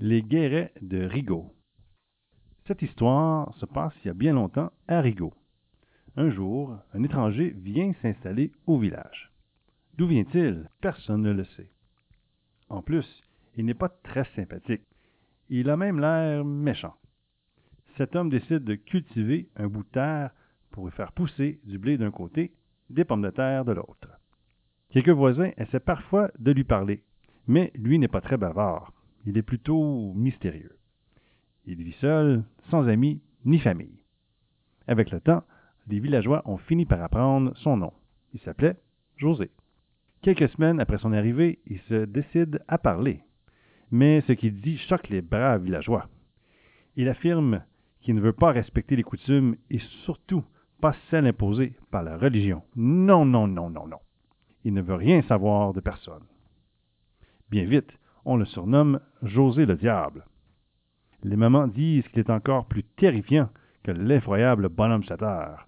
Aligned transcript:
Les 0.00 0.22
guérets 0.22 0.72
de 0.80 1.02
Rigaud. 1.02 1.52
Cette 2.68 2.82
histoire 2.82 3.52
se 3.56 3.66
passe 3.66 3.92
il 4.04 4.06
y 4.06 4.10
a 4.10 4.14
bien 4.14 4.32
longtemps 4.32 4.70
à 4.86 5.00
Rigaud. 5.00 5.34
Un 6.14 6.30
jour, 6.30 6.78
un 6.94 7.02
étranger 7.02 7.52
vient 7.56 7.92
s'installer 8.00 8.52
au 8.68 8.78
village. 8.78 9.32
D'où 9.96 10.06
vient-il? 10.06 10.68
Personne 10.80 11.22
ne 11.22 11.32
le 11.32 11.42
sait. 11.56 11.72
En 12.68 12.80
plus, 12.80 13.24
il 13.56 13.64
n'est 13.64 13.74
pas 13.74 13.88
très 13.88 14.22
sympathique. 14.36 14.86
Il 15.48 15.68
a 15.68 15.76
même 15.76 15.98
l'air 15.98 16.44
méchant. 16.44 16.94
Cet 17.96 18.14
homme 18.14 18.30
décide 18.30 18.62
de 18.62 18.76
cultiver 18.76 19.48
un 19.56 19.66
bout 19.66 19.82
de 19.82 19.88
terre 19.88 20.30
pour 20.70 20.88
y 20.88 20.92
faire 20.92 21.10
pousser 21.10 21.58
du 21.64 21.76
blé 21.76 21.98
d'un 21.98 22.12
côté, 22.12 22.52
des 22.88 23.04
pommes 23.04 23.22
de 23.22 23.30
terre 23.30 23.64
de 23.64 23.72
l'autre. 23.72 24.16
Quelques 24.90 25.08
voisins 25.08 25.50
essaient 25.56 25.80
parfois 25.80 26.30
de 26.38 26.52
lui 26.52 26.62
parler, 26.62 27.02
mais 27.48 27.72
lui 27.74 27.98
n'est 27.98 28.06
pas 28.06 28.20
très 28.20 28.36
bavard. 28.36 28.92
Il 29.26 29.36
est 29.36 29.42
plutôt 29.42 30.12
mystérieux. 30.14 30.76
Il 31.66 31.82
vit 31.82 31.96
seul, 32.00 32.44
sans 32.70 32.88
amis 32.88 33.20
ni 33.44 33.58
famille. 33.58 34.02
Avec 34.86 35.10
le 35.10 35.20
temps, 35.20 35.42
les 35.88 36.00
villageois 36.00 36.42
ont 36.44 36.58
fini 36.58 36.86
par 36.86 37.02
apprendre 37.02 37.56
son 37.56 37.76
nom. 37.76 37.92
Il 38.32 38.40
s'appelait 38.40 38.76
José. 39.16 39.50
Quelques 40.22 40.48
semaines 40.50 40.80
après 40.80 40.98
son 40.98 41.12
arrivée, 41.12 41.58
il 41.66 41.78
se 41.80 42.04
décide 42.04 42.62
à 42.68 42.78
parler. 42.78 43.20
Mais 43.90 44.22
ce 44.22 44.32
qu'il 44.32 44.60
dit 44.60 44.78
choque 44.78 45.08
les 45.08 45.22
braves 45.22 45.64
villageois. 45.64 46.08
Il 46.96 47.08
affirme 47.08 47.62
qu'il 48.00 48.14
ne 48.14 48.20
veut 48.20 48.32
pas 48.32 48.52
respecter 48.52 48.96
les 48.96 49.02
coutumes 49.02 49.56
et 49.70 49.78
surtout 50.04 50.44
pas 50.80 50.94
celles 51.10 51.26
imposées 51.26 51.74
par 51.90 52.02
la 52.02 52.16
religion. 52.16 52.62
Non, 52.76 53.24
non, 53.24 53.46
non, 53.46 53.70
non, 53.70 53.86
non. 53.86 53.98
Il 54.64 54.74
ne 54.74 54.82
veut 54.82 54.94
rien 54.94 55.22
savoir 55.22 55.72
de 55.72 55.80
personne. 55.80 56.24
Bien 57.50 57.64
vite, 57.64 57.97
on 58.28 58.36
le 58.36 58.44
surnomme 58.44 59.00
José 59.22 59.64
le 59.64 59.74
Diable. 59.74 60.26
Les 61.22 61.34
mamans 61.34 61.66
disent 61.66 62.06
qu'il 62.08 62.20
est 62.20 62.30
encore 62.30 62.66
plus 62.66 62.84
terrifiant 62.84 63.48
que 63.82 63.90
l'effroyable 63.90 64.68
bonhomme 64.68 65.02
chateur. 65.02 65.66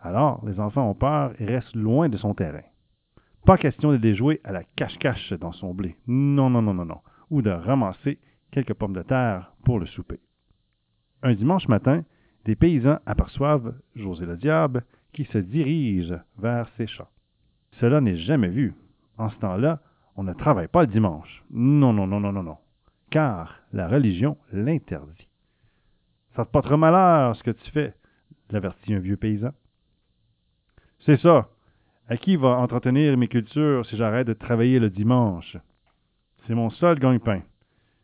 Alors, 0.00 0.44
les 0.44 0.58
enfants 0.58 0.90
ont 0.90 0.94
peur 0.94 1.32
et 1.38 1.44
restent 1.44 1.76
loin 1.76 2.08
de 2.08 2.16
son 2.16 2.34
terrain. 2.34 2.64
Pas 3.46 3.56
question 3.56 3.92
de 3.92 3.98
déjouer 3.98 4.40
à 4.42 4.50
la 4.50 4.64
cache-cache 4.64 5.32
dans 5.34 5.52
son 5.52 5.74
blé. 5.74 5.96
Non, 6.08 6.50
non, 6.50 6.60
non, 6.60 6.74
non, 6.74 6.84
non. 6.84 7.00
Ou 7.30 7.40
de 7.40 7.50
ramasser 7.50 8.18
quelques 8.50 8.74
pommes 8.74 8.92
de 8.92 9.02
terre 9.02 9.52
pour 9.64 9.78
le 9.78 9.86
souper. 9.86 10.18
Un 11.22 11.34
dimanche 11.34 11.68
matin, 11.68 12.02
des 12.46 12.56
paysans 12.56 12.98
aperçoivent 13.06 13.74
José 13.94 14.26
le 14.26 14.36
Diable 14.36 14.84
qui 15.12 15.24
se 15.26 15.38
dirige 15.38 16.18
vers 16.36 16.68
ses 16.76 16.88
champs. 16.88 17.08
Cela 17.78 18.00
n'est 18.00 18.16
jamais 18.16 18.48
vu. 18.48 18.74
En 19.18 19.30
ce 19.30 19.36
temps-là, 19.36 19.80
on 20.16 20.22
ne 20.22 20.32
travaille 20.32 20.68
pas 20.68 20.82
le 20.82 20.86
dimanche. 20.88 21.44
Non, 21.50 21.92
non, 21.92 22.06
non, 22.06 22.20
non, 22.20 22.32
non, 22.32 22.42
non. 22.42 22.58
Car 23.10 23.60
la 23.72 23.88
religion 23.88 24.36
l'interdit. 24.52 25.28
Ça 26.34 26.44
te 26.44 26.50
portera 26.50 26.76
malheur 26.76 27.36
ce 27.36 27.42
que 27.42 27.50
tu 27.50 27.70
fais, 27.70 27.94
l'avertit 28.50 28.94
un 28.94 28.98
vieux 28.98 29.16
paysan. 29.16 29.52
C'est 31.00 31.20
ça. 31.20 31.48
À 32.08 32.16
qui 32.16 32.36
va 32.36 32.58
entretenir 32.58 33.16
mes 33.16 33.28
cultures 33.28 33.84
si 33.86 33.96
j'arrête 33.96 34.26
de 34.26 34.32
travailler 34.32 34.78
le 34.78 34.90
dimanche? 34.90 35.56
C'est 36.46 36.54
mon 36.54 36.70
seul 36.70 36.98
gagne-pain. 36.98 37.42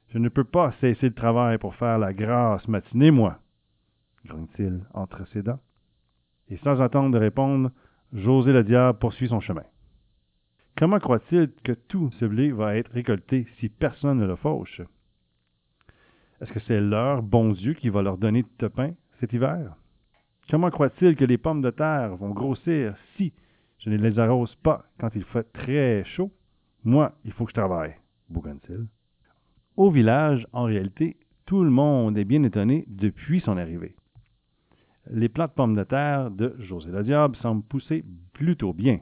Je 0.09 0.19
ne 0.19 0.29
peux 0.29 0.45
pas 0.45 0.73
cesser 0.81 1.09
le 1.09 1.15
travail 1.15 1.59
pour 1.59 1.75
faire 1.77 1.99
la 1.99 2.13
grasse 2.13 2.67
matinée, 2.69 3.11
moi, 3.11 3.39
grogne-t-il 4.27 4.81
entre 4.93 5.27
ses 5.29 5.43
dents. 5.43 5.61
Et 6.49 6.59
sans 6.59 6.81
attendre 6.81 7.13
de 7.13 7.19
répondre, 7.19 7.71
José 8.13 8.53
le 8.53 8.63
diable 8.63 8.99
poursuit 8.99 9.29
son 9.29 9.41
chemin. 9.41 9.65
Comment 10.77 10.99
croit-il 10.99 11.51
que 11.65 11.73
tout 11.73 12.11
ce 12.19 12.25
blé 12.25 12.51
va 12.51 12.77
être 12.77 12.91
récolté 12.93 13.47
si 13.59 13.69
personne 13.69 14.19
ne 14.19 14.27
le 14.27 14.37
fauche? 14.37 14.81
Est-ce 16.41 16.53
que 16.53 16.61
c'est 16.61 16.81
leur 16.81 17.23
bon 17.23 17.53
Dieu 17.53 17.75
qui 17.75 17.89
va 17.89 18.03
leur 18.03 18.19
donner 18.19 18.45
de 18.59 18.69
pain 18.69 18.93
cet 19.21 19.33
hiver? 19.33 19.77
Comment 20.51 20.71
croit-il 20.71 21.15
que 21.15 21.25
les 21.25 21.39
pommes 21.39 21.63
de 21.63 21.71
terre 21.71 22.17
vont 22.17 22.31
grossir 22.31 22.97
si 23.17 23.33
je 23.79 23.91
ne 23.91 23.97
les 23.97 24.19
arrose 24.19 24.55
pas 24.57 24.85
quand 24.99 25.11
il 25.15 25.25
fait 25.25 25.45
très 25.53 26.05
chaud? 26.05 26.33
Moi, 26.85 27.13
il 27.25 27.33
faut 27.33 27.45
que 27.45 27.51
je 27.51 27.57
travaille, 27.57 27.95
bougonne-t-il. 28.29 28.87
Au 29.77 29.91
village, 29.91 30.47
en 30.53 30.65
réalité, 30.65 31.17
tout 31.47 31.63
le 31.63 31.71
monde 31.71 32.19
est 32.19 32.25
bien 32.25 32.43
étonné 32.43 32.85
depuis 32.89 33.41
son 33.41 33.57
arrivée. 33.57 33.95
Les 35.11 35.29
plants 35.29 35.47
de 35.47 35.53
pommes 35.53 35.77
de 35.77 35.85
terre 35.85 36.31
de 36.31 36.57
José 36.59 36.91
le 36.91 37.03
Diable 37.05 37.37
semblent 37.37 37.63
pousser 37.63 38.05
plutôt 38.33 38.73
bien. 38.73 38.99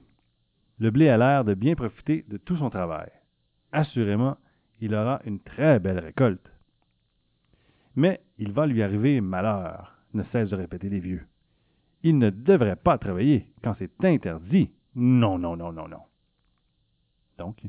Le 0.80 0.91
blé 0.91 1.08
a 1.10 1.18
l'air 1.18 1.44
de 1.44 1.52
bien 1.52 1.74
profiter 1.74 2.24
de 2.28 2.38
tout 2.38 2.56
son 2.56 2.70
travail. 2.70 3.10
Assurément, 3.70 4.38
il 4.80 4.94
aura 4.94 5.20
une 5.26 5.38
très 5.38 5.78
belle 5.78 5.98
récolte. 5.98 6.50
Mais 7.96 8.20
il 8.38 8.52
va 8.52 8.66
lui 8.66 8.82
arriver 8.82 9.20
malheur, 9.20 9.98
ne 10.14 10.22
cesse 10.32 10.48
de 10.48 10.56
répéter 10.56 10.88
les 10.88 11.00
vieux. 11.00 11.26
Il 12.02 12.18
ne 12.18 12.30
devrait 12.30 12.76
pas 12.76 12.96
travailler 12.96 13.46
quand 13.62 13.74
c'est 13.78 14.04
interdit. 14.04 14.70
Non, 14.94 15.38
non, 15.38 15.54
non, 15.54 15.70
non, 15.70 15.86
non. 15.86 16.00
Donc, 17.36 17.62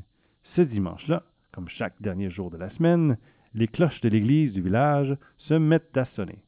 ce 0.56 0.62
dimanche-là, 0.62 1.22
comme 1.52 1.68
chaque 1.68 2.00
dernier 2.00 2.30
jour 2.30 2.50
de 2.50 2.56
la 2.56 2.70
semaine, 2.70 3.18
les 3.52 3.68
cloches 3.68 4.00
de 4.00 4.08
l'église 4.08 4.54
du 4.54 4.62
village 4.62 5.14
se 5.36 5.54
mettent 5.54 5.96
à 5.98 6.06
sonner. 6.16 6.42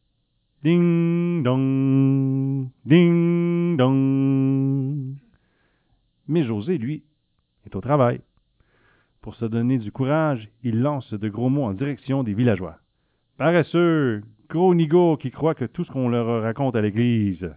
Ding 0.63 1.43
dong, 1.43 2.71
ding 2.87 3.77
dong. 3.77 4.14
Mais 6.29 6.45
José, 6.45 6.79
lui, 6.79 7.05
est 7.67 7.77
au 7.77 7.81
travail. 7.81 8.21
Pour 9.21 9.35
se 9.37 9.45
donner 9.45 9.79
du 9.79 9.91
courage, 9.91 10.49
il 10.63 10.81
lance 10.81 11.13
de 11.13 11.29
gros 11.29 11.49
mots 11.49 11.65
en 11.65 11.73
direction 11.73 12.23
des 12.23 12.35
villageois. 12.35 12.79
Paresseux, 13.37 14.23
gros 14.49 14.75
nigots 14.75 15.17
qui 15.17 15.31
croient 15.31 15.55
que 15.55 15.65
tout 15.65 15.85
ce 15.85 15.91
qu'on 15.91 16.09
leur 16.09 16.43
raconte 16.43 16.77
à 16.77 16.81
l'église. 16.83 17.51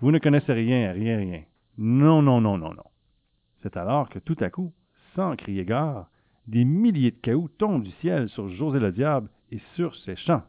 Vous 0.00 0.10
ne 0.10 0.18
connaissez 0.18 0.52
rien, 0.52 0.92
rien, 0.92 1.18
rien. 1.18 1.42
Non, 1.78 2.22
non, 2.22 2.40
non, 2.40 2.58
non, 2.58 2.74
non. 2.74 2.84
C'est 3.62 3.76
alors 3.76 4.08
que 4.08 4.18
tout 4.18 4.36
à 4.40 4.50
coup, 4.50 4.72
sans 5.14 5.36
crier 5.36 5.64
gare, 5.64 6.08
des 6.46 6.64
milliers 6.64 7.10
de 7.10 7.16
cailloux 7.16 7.48
tombent 7.48 7.82
du 7.82 7.90
ciel 8.00 8.28
sur 8.28 8.48
José 8.48 8.78
le 8.78 8.92
diable 8.92 9.28
et 9.50 9.60
sur 9.74 9.94
ses 9.96 10.16
champs. 10.16 10.42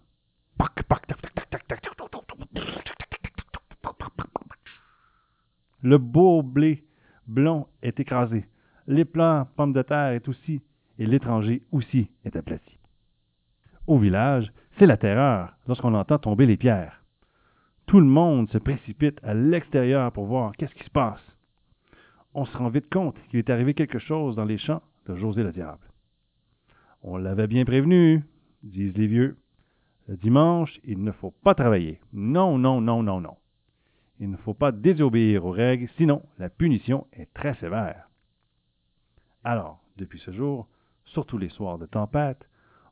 Le 5.81 5.97
beau 5.97 6.43
blé 6.43 6.83
blond 7.27 7.67
est 7.81 7.99
écrasé. 7.99 8.45
Les 8.87 9.05
plants 9.05 9.47
pommes 9.55 9.73
de 9.73 9.81
terre 9.81 10.13
est 10.13 10.27
aussi, 10.27 10.61
et 10.99 11.05
l'étranger 11.05 11.61
aussi 11.71 12.09
est 12.25 12.35
aplati. 12.35 12.77
Au 13.87 13.97
village, 13.97 14.51
c'est 14.77 14.85
la 14.85 14.97
terreur 14.97 15.53
lorsqu'on 15.67 15.93
entend 15.93 16.19
tomber 16.19 16.45
les 16.45 16.57
pierres. 16.57 17.01
Tout 17.85 17.99
le 17.99 18.05
monde 18.05 18.49
se 18.51 18.57
précipite 18.57 19.19
à 19.23 19.33
l'extérieur 19.33 20.11
pour 20.11 20.25
voir 20.25 20.53
qu'est-ce 20.55 20.75
qui 20.75 20.83
se 20.83 20.89
passe. 20.89 21.21
On 22.33 22.45
se 22.45 22.57
rend 22.57 22.69
vite 22.69 22.89
compte 22.89 23.17
qu'il 23.29 23.39
est 23.39 23.49
arrivé 23.49 23.73
quelque 23.73 23.99
chose 23.99 24.35
dans 24.35 24.45
les 24.45 24.57
champs 24.57 24.81
de 25.07 25.15
José 25.15 25.43
le 25.43 25.51
diable. 25.51 25.85
On 27.03 27.17
l'avait 27.17 27.47
bien 27.47 27.65
prévenu, 27.65 28.23
disent 28.63 28.95
les 28.95 29.07
vieux. 29.07 29.37
Le 30.07 30.15
dimanche, 30.17 30.79
il 30.83 31.03
ne 31.03 31.11
faut 31.11 31.33
pas 31.43 31.55
travailler. 31.55 31.99
Non, 32.13 32.57
non, 32.57 32.79
non, 32.79 33.03
non, 33.03 33.19
non. 33.19 33.35
Il 34.21 34.29
ne 34.29 34.37
faut 34.37 34.53
pas 34.53 34.71
désobéir 34.71 35.45
aux 35.45 35.51
règles, 35.51 35.89
sinon 35.97 36.21
la 36.37 36.49
punition 36.49 37.07
est 37.11 37.33
très 37.33 37.55
sévère. 37.55 38.07
Alors, 39.43 39.81
depuis 39.97 40.19
ce 40.19 40.29
jour, 40.31 40.67
surtout 41.05 41.39
les 41.39 41.49
soirs 41.49 41.79
de 41.79 41.87
tempête, 41.87 42.47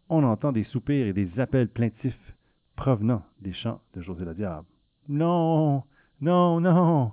on 0.10 0.24
entend 0.24 0.52
des 0.52 0.64
soupirs 0.64 1.06
et 1.06 1.14
des 1.14 1.40
appels 1.40 1.70
plaintifs 1.70 2.34
provenant 2.76 3.22
des 3.42 3.54
chants 3.54 3.80
de 3.94 4.02
José 4.02 4.26
le 4.26 4.34
Diable. 4.34 4.66
Non, 5.08 5.84
non, 6.20 6.60
non. 6.60 7.12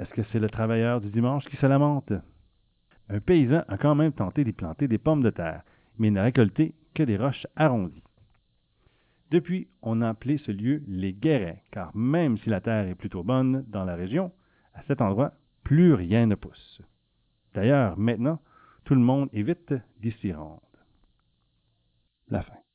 Est-ce 0.00 0.10
que 0.10 0.24
c'est 0.32 0.40
le 0.40 0.50
travailleur 0.50 1.00
du 1.00 1.10
dimanche 1.10 1.44
qui 1.44 1.56
se 1.56 1.66
lamente? 1.66 2.12
Un 3.08 3.20
paysan 3.20 3.62
a 3.68 3.78
quand 3.78 3.94
même 3.94 4.12
tenté 4.12 4.42
d'y 4.42 4.52
planter 4.52 4.88
des 4.88 4.98
pommes 4.98 5.22
de 5.22 5.30
terre, 5.30 5.62
mais 5.98 6.10
n'a 6.10 6.24
récolté 6.24 6.74
que 6.94 7.04
des 7.04 7.16
roches 7.16 7.46
arrondies. 7.54 8.02
Depuis, 9.30 9.68
on 9.82 10.02
a 10.02 10.08
appelé 10.08 10.38
ce 10.38 10.52
lieu 10.52 10.82
les 10.86 11.12
Guérets, 11.12 11.64
car 11.72 11.94
même 11.96 12.38
si 12.38 12.48
la 12.48 12.60
terre 12.60 12.86
est 12.86 12.94
plutôt 12.94 13.24
bonne 13.24 13.64
dans 13.68 13.84
la 13.84 13.96
région, 13.96 14.32
à 14.74 14.82
cet 14.84 15.00
endroit, 15.00 15.32
plus 15.64 15.94
rien 15.94 16.26
ne 16.26 16.36
pousse. 16.36 16.80
D'ailleurs, 17.54 17.98
maintenant, 17.98 18.40
tout 18.84 18.94
le 18.94 19.00
monde 19.00 19.28
évite 19.32 19.74
d'y 20.00 20.12
s'y 20.12 20.32
rendre. 20.32 20.62
La 22.28 22.42
fin. 22.42 22.65